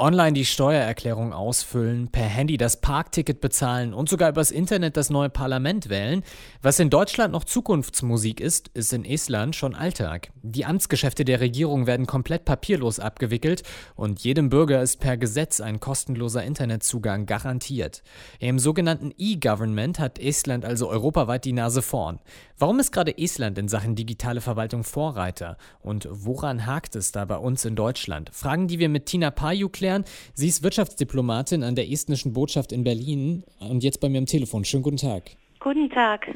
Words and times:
Online 0.00 0.32
die 0.32 0.44
Steuererklärung 0.44 1.32
ausfüllen, 1.32 2.06
per 2.06 2.22
Handy 2.22 2.56
das 2.56 2.80
Parkticket 2.80 3.40
bezahlen 3.40 3.92
und 3.92 4.08
sogar 4.08 4.30
übers 4.30 4.52
Internet 4.52 4.96
das 4.96 5.10
neue 5.10 5.28
Parlament 5.28 5.88
wählen. 5.88 6.22
Was 6.62 6.78
in 6.78 6.88
Deutschland 6.88 7.32
noch 7.32 7.42
Zukunftsmusik 7.42 8.40
ist, 8.40 8.68
ist 8.74 8.92
in 8.92 9.04
Estland 9.04 9.56
schon 9.56 9.74
Alltag. 9.74 10.30
Die 10.44 10.64
Amtsgeschäfte 10.64 11.24
der 11.24 11.40
Regierung 11.40 11.88
werden 11.88 12.06
komplett 12.06 12.44
papierlos 12.44 13.00
abgewickelt 13.00 13.64
und 13.96 14.20
jedem 14.20 14.50
Bürger 14.50 14.80
ist 14.82 15.00
per 15.00 15.16
Gesetz 15.16 15.60
ein 15.60 15.80
kostenloser 15.80 16.44
Internetzugang 16.44 17.26
garantiert. 17.26 18.04
Im 18.38 18.60
sogenannten 18.60 19.12
E-Government 19.18 19.98
hat 19.98 20.20
Estland 20.20 20.64
also 20.64 20.88
europaweit 20.88 21.44
die 21.44 21.52
Nase 21.52 21.82
vorn. 21.82 22.20
Warum 22.56 22.78
ist 22.78 22.92
gerade 22.92 23.18
Estland 23.18 23.58
in 23.58 23.66
Sachen 23.66 23.96
digitale 23.96 24.40
Verwaltung 24.40 24.84
Vorreiter? 24.84 25.56
Und 25.80 26.08
woran 26.08 26.66
hakt 26.66 26.94
es 26.94 27.10
da 27.10 27.24
bei 27.24 27.36
uns 27.36 27.64
in 27.64 27.74
Deutschland? 27.74 28.30
Fragen, 28.32 28.68
die 28.68 28.78
wir 28.78 28.88
mit 28.88 29.06
Tina 29.06 29.32
Paju 29.32 29.68
klären 29.68 29.87
kennenlernen. 29.88 30.04
Sie 30.34 30.48
ist 30.48 30.62
Wirtschaftsdiplomatin 30.62 31.62
an 31.62 31.74
der 31.74 31.90
estnischen 31.90 32.32
Botschaft 32.32 32.72
in 32.72 32.84
Berlin 32.84 33.44
und 33.60 33.82
jetzt 33.82 34.00
bei 34.00 34.08
mir 34.08 34.18
am 34.18 34.26
Telefon. 34.26 34.64
Schönen 34.64 34.82
guten 34.82 34.98
Tag. 34.98 35.22
Guten 35.60 35.90
Tag. 35.90 36.28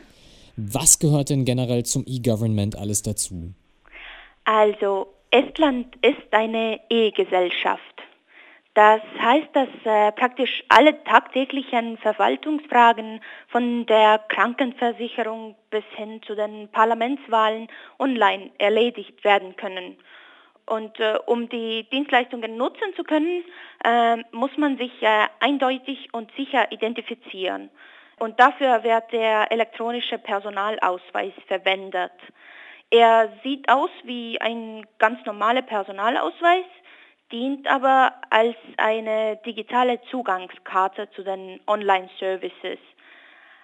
Was 0.56 0.98
gehört 0.98 1.30
denn 1.30 1.44
generell 1.44 1.84
zum 1.84 2.04
E-Government 2.06 2.76
alles 2.76 3.02
dazu? 3.02 3.54
Also, 4.44 5.06
Estland 5.30 5.94
ist 6.02 6.32
eine 6.32 6.80
E-Gesellschaft. 6.90 7.80
Das 8.74 9.02
heißt, 9.20 9.48
dass 9.52 9.68
äh, 9.84 10.12
praktisch 10.12 10.64
alle 10.68 11.04
tagtäglichen 11.04 11.98
Verwaltungsfragen 11.98 13.20
von 13.48 13.84
der 13.84 14.18
Krankenversicherung 14.28 15.56
bis 15.70 15.84
hin 15.94 16.20
zu 16.26 16.34
den 16.34 16.68
Parlamentswahlen 16.70 17.68
online 17.98 18.50
erledigt 18.58 19.24
werden 19.24 19.56
können. 19.56 19.96
Und 20.66 20.98
äh, 21.00 21.18
um 21.26 21.48
die 21.48 21.88
Dienstleistungen 21.90 22.56
nutzen 22.56 22.94
zu 22.96 23.04
können, 23.04 23.44
äh, 23.84 24.16
muss 24.30 24.56
man 24.56 24.78
sich 24.78 24.92
äh, 25.02 25.26
eindeutig 25.40 26.08
und 26.12 26.30
sicher 26.36 26.70
identifizieren. 26.70 27.70
Und 28.18 28.38
dafür 28.38 28.84
wird 28.84 29.10
der 29.12 29.50
elektronische 29.50 30.18
Personalausweis 30.18 31.32
verwendet. 31.48 32.12
Er 32.90 33.32
sieht 33.42 33.68
aus 33.68 33.90
wie 34.04 34.40
ein 34.40 34.86
ganz 34.98 35.24
normaler 35.26 35.62
Personalausweis, 35.62 36.66
dient 37.32 37.66
aber 37.66 38.12
als 38.30 38.56
eine 38.76 39.38
digitale 39.46 40.00
Zugangskarte 40.10 41.10
zu 41.10 41.24
den 41.24 41.58
Online-Services. 41.66 42.78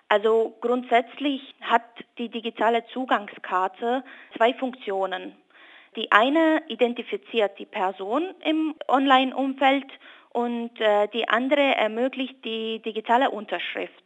Also 0.09 0.57
grundsätzlich 0.63 1.55
hat 1.61 1.85
die 2.17 2.31
digitale 2.31 2.87
Zugangskarte 2.87 4.03
zwei 4.37 4.55
Funktionen. 4.55 5.37
Die 5.99 6.13
eine 6.13 6.63
identifiziert 6.69 7.59
die 7.59 7.67
Person 7.67 8.33
im 8.45 8.77
Online-Umfeld 8.87 9.87
und 10.31 10.71
äh, 10.81 11.09
die 11.09 11.29
andere 11.29 11.75
ermöglicht 11.75 12.45
die 12.45 12.81
digitale 12.83 13.33
Unterschrift. 13.33 14.05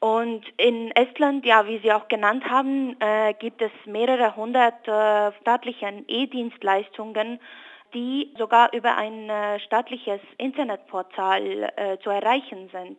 Und 0.00 0.44
in 0.58 0.90
Estland, 0.90 1.46
ja, 1.46 1.66
wie 1.66 1.78
Sie 1.78 1.90
auch 1.94 2.08
genannt 2.08 2.44
haben, 2.44 3.00
äh, 3.00 3.32
gibt 3.32 3.62
es 3.62 3.70
mehrere 3.86 4.36
hundert 4.36 4.86
äh, 4.86 5.32
staatlichen 5.40 6.04
E-Dienstleistungen, 6.08 7.40
die 7.94 8.34
sogar 8.36 8.74
über 8.74 8.94
ein 8.94 9.30
äh, 9.30 9.60
staatliches 9.60 10.20
Internetportal 10.36 11.72
äh, 11.74 11.98
zu 12.00 12.10
erreichen 12.10 12.68
sind. 12.70 12.98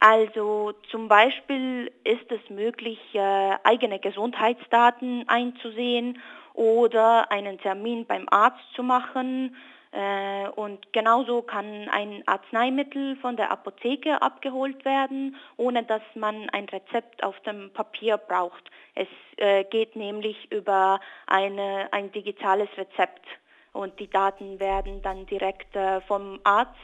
Also 0.00 0.72
zum 0.90 1.08
Beispiel 1.08 1.92
ist 2.04 2.32
es 2.32 2.48
möglich, 2.48 2.98
äh, 3.12 3.56
eigene 3.62 3.98
Gesundheitsdaten 3.98 5.28
einzusehen 5.28 6.18
oder 6.54 7.30
einen 7.30 7.58
Termin 7.58 8.06
beim 8.06 8.26
Arzt 8.30 8.64
zu 8.74 8.82
machen. 8.82 9.54
Äh, 9.92 10.48
und 10.56 10.92
genauso 10.92 11.42
kann 11.42 11.88
ein 11.88 12.26
Arzneimittel 12.26 13.16
von 13.16 13.36
der 13.36 13.52
Apotheke 13.52 14.22
abgeholt 14.22 14.84
werden, 14.84 15.36
ohne 15.56 15.84
dass 15.84 16.02
man 16.14 16.48
ein 16.50 16.64
Rezept 16.64 17.22
auf 17.22 17.38
dem 17.40 17.70
Papier 17.72 18.16
braucht. 18.16 18.64
Es 18.96 19.06
äh, 19.36 19.62
geht 19.64 19.94
nämlich 19.94 20.50
über 20.50 21.00
eine, 21.26 21.92
ein 21.92 22.10
digitales 22.10 22.68
Rezept 22.76 23.24
und 23.72 23.98
die 24.00 24.08
Daten 24.08 24.58
werden 24.58 25.00
dann 25.02 25.26
direkt 25.26 25.76
äh, 25.76 26.00
vom 26.02 26.40
Arzt 26.42 26.74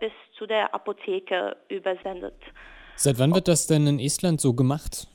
bis 0.00 0.12
zu 0.36 0.46
der 0.46 0.74
Apotheke 0.74 1.56
übersendet. 1.68 2.36
Seit 2.96 3.18
wann 3.18 3.34
wird 3.34 3.48
das 3.48 3.66
denn 3.66 3.86
in 3.86 3.98
Estland 3.98 4.40
so 4.40 4.52
gemacht? 4.52 5.06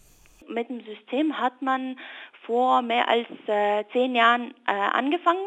Mit 0.48 0.70
dem 0.70 0.82
System 0.84 1.38
hat 1.38 1.62
man 1.62 1.98
vor 2.46 2.82
mehr 2.82 3.08
als 3.08 3.28
äh, 3.48 3.84
zehn 3.92 4.16
Jahren 4.16 4.54
äh, 4.68 4.72
angefangen. 4.72 5.46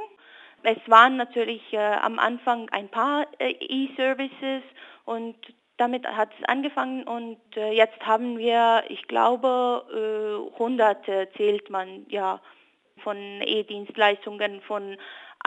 Es 0.63 0.79
waren 0.87 1.17
natürlich 1.17 1.63
äh, 1.73 1.79
am 1.79 2.19
Anfang 2.19 2.69
ein 2.71 2.89
paar 2.89 3.27
äh, 3.39 3.51
E-Services 3.51 4.63
und 5.05 5.37
damit 5.77 6.07
hat 6.07 6.31
es 6.39 6.45
angefangen 6.49 7.05
und 7.05 7.39
äh, 7.57 7.71
jetzt 7.73 8.01
haben 8.01 8.37
wir, 8.37 8.83
ich 8.89 9.07
glaube, 9.07 9.85
äh, 10.53 10.59
hunderte 10.59 11.29
zählt 11.37 11.71
man 11.71 12.05
ja 12.09 12.41
von 13.05 13.17
E-Dienstleistungen, 13.17 14.61
von 14.63 14.97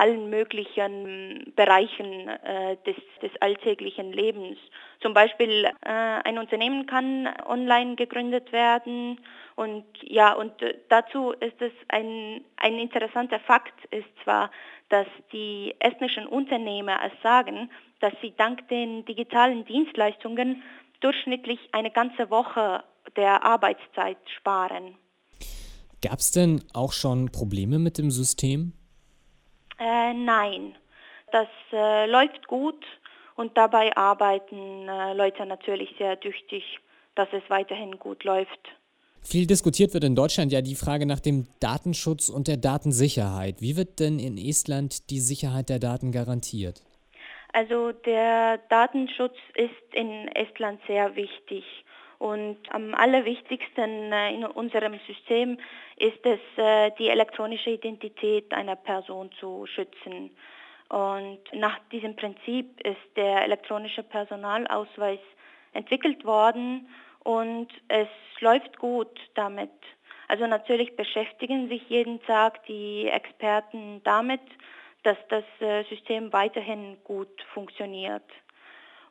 allen 0.01 0.31
möglichen 0.31 1.53
Bereichen 1.55 2.27
äh, 2.27 2.75
des, 2.87 2.95
des 3.21 3.31
alltäglichen 3.39 4.11
Lebens. 4.11 4.57
Zum 4.99 5.13
Beispiel 5.13 5.65
äh, 5.65 5.71
ein 5.83 6.39
Unternehmen 6.39 6.87
kann 6.87 7.29
online 7.45 7.95
gegründet 7.95 8.51
werden 8.51 9.19
und 9.55 9.85
ja, 10.01 10.33
und 10.33 10.53
dazu 10.89 11.33
ist 11.33 11.61
es 11.61 11.71
ein, 11.89 12.43
ein 12.57 12.79
interessanter 12.79 13.39
Fakt 13.41 13.85
ist 13.91 14.09
zwar, 14.23 14.49
dass 14.89 15.05
die 15.31 15.75
estnischen 15.77 16.25
Unternehmer 16.25 16.97
es 17.05 17.13
sagen, 17.21 17.69
dass 17.99 18.13
sie 18.23 18.33
dank 18.35 18.67
den 18.69 19.05
digitalen 19.05 19.65
Dienstleistungen 19.65 20.63
durchschnittlich 21.01 21.59
eine 21.73 21.91
ganze 21.91 22.31
Woche 22.31 22.83
der 23.15 23.43
Arbeitszeit 23.43 24.17
sparen. 24.35 24.95
Gab 26.01 26.17
es 26.17 26.31
denn 26.31 26.63
auch 26.73 26.93
schon 26.93 27.31
Probleme 27.31 27.77
mit 27.77 27.99
dem 27.99 28.09
System? 28.09 28.73
Äh, 29.81 30.13
nein, 30.13 30.75
das 31.31 31.47
äh, 31.73 32.05
läuft 32.05 32.47
gut 32.47 32.85
und 33.35 33.57
dabei 33.57 33.95
arbeiten 33.97 34.87
äh, 34.87 35.13
Leute 35.13 35.43
natürlich 35.47 35.89
sehr 35.97 36.19
tüchtig, 36.19 36.63
dass 37.15 37.27
es 37.33 37.41
weiterhin 37.49 37.97
gut 37.97 38.23
läuft. 38.23 38.59
Viel 39.23 39.47
diskutiert 39.47 39.93
wird 39.95 40.03
in 40.03 40.15
Deutschland 40.15 40.51
ja 40.51 40.61
die 40.61 40.75
Frage 40.75 41.07
nach 41.07 41.19
dem 41.19 41.47
Datenschutz 41.59 42.29
und 42.29 42.47
der 42.47 42.57
Datensicherheit. 42.57 43.59
Wie 43.59 43.75
wird 43.75 43.99
denn 43.99 44.19
in 44.19 44.37
Estland 44.37 45.09
die 45.09 45.19
Sicherheit 45.19 45.69
der 45.69 45.79
Daten 45.79 46.11
garantiert? 46.11 46.83
Also 47.53 47.91
der 47.91 48.59
Datenschutz 48.69 49.35
ist 49.55 49.93
in 49.93 50.27
Estland 50.35 50.79
sehr 50.87 51.15
wichtig. 51.15 51.63
Und 52.21 52.59
am 52.69 52.93
allerwichtigsten 52.93 54.13
äh, 54.13 54.35
in 54.35 54.45
unserem 54.45 54.99
System 55.07 55.57
ist 55.97 56.23
es, 56.23 56.39
äh, 56.55 56.91
die 56.99 57.09
elektronische 57.09 57.71
Identität 57.71 58.53
einer 58.53 58.75
Person 58.75 59.31
zu 59.39 59.65
schützen. 59.65 60.29
Und 60.89 61.39
nach 61.51 61.79
diesem 61.91 62.15
Prinzip 62.15 62.79
ist 62.85 63.15
der 63.15 63.41
elektronische 63.43 64.03
Personalausweis 64.03 65.17
entwickelt 65.73 66.23
worden 66.23 66.87
und 67.23 67.69
es 67.87 68.09
läuft 68.39 68.77
gut 68.77 69.19
damit. 69.33 69.71
Also 70.27 70.45
natürlich 70.45 70.95
beschäftigen 70.95 71.69
sich 71.69 71.89
jeden 71.89 72.21
Tag 72.21 72.63
die 72.67 73.07
Experten 73.07 73.99
damit, 74.03 74.41
dass 75.01 75.17
das 75.29 75.43
äh, 75.59 75.85
System 75.85 76.31
weiterhin 76.31 76.97
gut 77.03 77.41
funktioniert. 77.55 78.29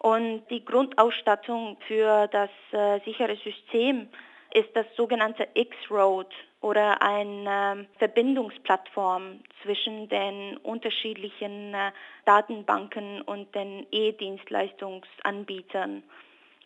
Und 0.00 0.42
die 0.48 0.64
Grundausstattung 0.64 1.76
für 1.86 2.26
das 2.28 2.48
äh, 2.72 3.00
sichere 3.04 3.36
System 3.36 4.08
ist 4.54 4.74
das 4.74 4.86
sogenannte 4.96 5.46
X-Road 5.52 6.28
oder 6.62 7.02
eine 7.02 7.86
Verbindungsplattform 7.98 9.40
zwischen 9.62 10.08
den 10.08 10.56
unterschiedlichen 10.58 11.74
äh, 11.74 11.92
Datenbanken 12.24 13.20
und 13.20 13.54
den 13.54 13.86
E-Dienstleistungsanbietern. 13.92 16.02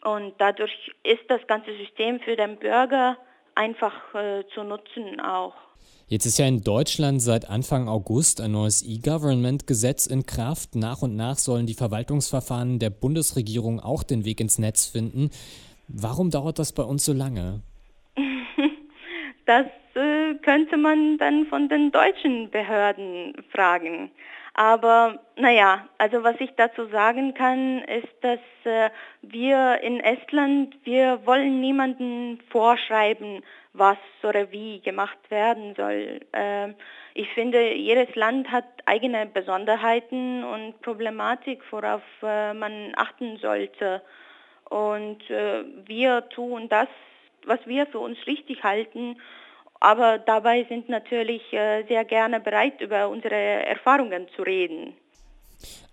Und 0.05 0.35
dadurch 0.39 0.95
ist 1.03 1.29
das 1.29 1.45
ganze 1.49 1.77
System 1.77 2.21
für 2.21 2.37
den 2.37 2.57
Bürger 2.57 3.17
einfach 3.55 4.15
äh, 4.15 4.45
zu 4.55 4.63
nutzen 4.63 5.21
auch. 5.21 5.55
Jetzt 6.07 6.27
ist 6.27 6.39
ja 6.39 6.47
in 6.47 6.63
Deutschland 6.63 7.23
seit 7.23 7.49
Anfang 7.49 7.89
August 7.89 8.41
ein 8.41 8.53
neues 8.53 8.83
E-Government-Gesetz 8.87 10.07
in 10.07 10.27
Kraft. 10.27 10.77
Nach 10.77 11.01
und 11.01 11.17
nach 11.17 11.39
sollen 11.39 11.67
die 11.67 11.75
Verwaltungsverfahren 11.75 12.79
der 12.79 12.91
Bundesregierung 12.91 13.81
auch 13.81 14.03
den 14.03 14.25
Weg 14.25 14.41
ins 14.41 14.59
Netz 14.59 14.87
finden. 14.87 15.31
Warum 15.89 16.31
dauert 16.31 16.59
das 16.59 16.73
bei 16.73 16.83
uns 16.83 17.05
so 17.05 17.13
lange? 17.13 17.63
Das 19.47 19.67
äh, 19.95 20.35
könnte 20.37 20.79
man 20.79 21.19
dann 21.19 21.45
von 21.45 21.69
den 21.69 21.93
deutschen 21.93 22.49
Behörden 22.49 23.35
fragen. 23.51 24.11
Aber 24.55 25.19
naja, 25.37 25.89
also 25.99 26.23
was 26.23 26.37
ich 26.41 26.51
dazu 26.57 26.87
sagen 26.87 27.35
kann, 27.35 27.81
ist, 27.83 28.15
dass 28.23 28.39
äh, 28.65 28.91
wir 29.23 29.81
in 29.83 29.99
Estland, 29.99 30.77
wir 30.85 31.27
wollen 31.27 31.61
niemanden 31.61 32.41
vorschreiben, 32.51 33.43
was 33.73 33.99
oder 34.23 34.53
wie 34.53 34.81
gemacht 34.81 35.19
werden 35.29 35.75
soll. 35.75 36.21
Äh, 36.33 36.73
Ich 37.17 37.29
finde, 37.35 37.75
jedes 37.75 38.15
Land 38.17 38.51
hat 38.51 38.65
eigene 38.87 39.27
Besonderheiten 39.27 40.45
und 40.45 40.81
Problematik, 40.83 41.63
worauf 41.71 42.03
äh, 42.23 42.55
man 42.55 42.93
achten 42.97 43.39
sollte. 43.39 44.03
Und 44.69 45.29
äh, 45.31 45.65
wir 45.87 46.29
tun 46.29 46.69
das, 46.69 46.89
was 47.45 47.61
wir 47.67 47.87
für 47.87 48.01
uns 48.01 48.19
richtig 48.27 48.63
halten, 48.65 49.17
aber 49.85 50.19
dabei 50.19 50.65
sind 50.69 50.89
natürlich 50.89 51.43
äh, 51.53 51.85
sehr 51.87 52.07
gerne 52.07 52.41
bereit, 52.41 52.81
über 52.81 53.11
unsere 53.11 53.35
Erfahrungen 53.35 54.27
zu 54.35 54.43
reden. 54.43 54.95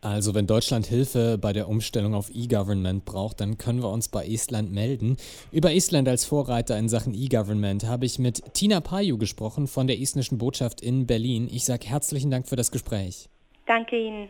Also 0.01 0.33
wenn 0.33 0.47
Deutschland 0.47 0.85
Hilfe 0.85 1.37
bei 1.37 1.51
der 1.51 1.67
Umstellung 1.67 2.15
auf 2.15 2.29
E-Government 2.33 3.03
braucht, 3.03 3.41
dann 3.41 3.57
können 3.57 3.83
wir 3.83 3.89
uns 3.89 4.07
bei 4.07 4.25
Estland 4.25 4.71
melden. 4.71 5.17
Über 5.51 5.73
Estland 5.73 6.07
als 6.07 6.25
Vorreiter 6.25 6.77
in 6.77 6.87
Sachen 6.87 7.13
E-Government 7.13 7.85
habe 7.85 8.05
ich 8.05 8.17
mit 8.17 8.53
Tina 8.53 8.79
Paju 8.79 9.17
gesprochen 9.17 9.67
von 9.67 9.87
der 9.87 9.99
estnischen 9.99 10.37
Botschaft 10.37 10.81
in 10.81 11.05
Berlin. 11.05 11.49
Ich 11.51 11.65
sage 11.65 11.85
herzlichen 11.85 12.31
Dank 12.31 12.47
für 12.47 12.55
das 12.55 12.71
Gespräch. 12.71 13.29
Danke 13.67 13.97
Ihnen. 13.97 14.29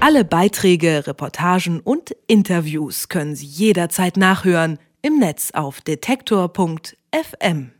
Alle 0.00 0.24
Beiträge, 0.24 1.06
Reportagen 1.06 1.80
und 1.80 2.14
Interviews 2.26 3.08
können 3.08 3.34
Sie 3.34 3.46
jederzeit 3.46 4.18
nachhören 4.18 4.78
im 5.00 5.18
Netz 5.18 5.50
auf 5.52 5.80
detektor.fm. 5.80 7.76